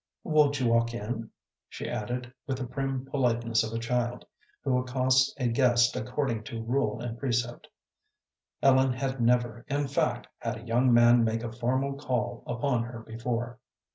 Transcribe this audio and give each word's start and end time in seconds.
"Won't 0.23 0.59
you 0.59 0.65
walk 0.65 0.95
in?" 0.95 1.29
she 1.69 1.87
added, 1.87 2.33
with 2.47 2.57
the 2.57 2.65
prim 2.65 3.05
politeness 3.05 3.63
of 3.63 3.71
a 3.71 3.77
child 3.77 4.25
who 4.63 4.79
accosts 4.79 5.31
a 5.37 5.47
guest 5.47 5.95
according 5.95 6.43
to 6.45 6.63
rule 6.63 6.99
and 6.99 7.19
precept. 7.19 7.67
Ellen 8.63 8.93
had 8.93 9.21
never, 9.21 9.63
in 9.67 9.87
fact, 9.87 10.25
had 10.39 10.57
a 10.57 10.65
young 10.65 10.91
man 10.91 11.23
make 11.23 11.43
a 11.43 11.51
formal 11.51 11.93
call 11.93 12.43
upon 12.47 12.81
her 12.85 13.01
before. 13.01 13.59